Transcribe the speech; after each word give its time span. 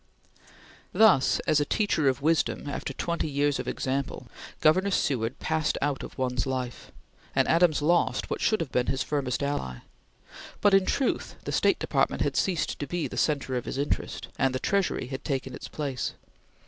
Thus, 0.93 1.39
as 1.41 1.59
a 1.59 1.63
teacher 1.63 2.09
of 2.09 2.23
wisdom, 2.23 2.67
after 2.67 2.91
twenty 2.91 3.29
years 3.29 3.59
of 3.59 3.67
example, 3.67 4.25
Governor 4.59 4.89
Seward 4.89 5.37
passed 5.37 5.77
out 5.79 6.01
of 6.01 6.17
one's 6.17 6.47
life, 6.47 6.91
and 7.35 7.47
Adams 7.47 7.83
lost 7.83 8.27
what 8.27 8.41
should 8.41 8.61
have 8.61 8.71
been 8.71 8.87
his 8.87 9.03
firmest 9.03 9.43
ally; 9.43 9.81
but 10.59 10.73
in 10.73 10.87
truth 10.87 11.35
the 11.43 11.51
State 11.51 11.77
Department 11.77 12.23
had 12.23 12.35
ceased 12.35 12.79
to 12.79 12.87
be 12.87 13.07
the 13.07 13.15
centre 13.15 13.55
of 13.55 13.65
his 13.65 13.77
interest, 13.77 14.29
and 14.39 14.55
the 14.55 14.59
Treasury 14.59 15.05
had 15.05 15.23
taken 15.23 15.53
its 15.53 15.67
place. 15.67 16.13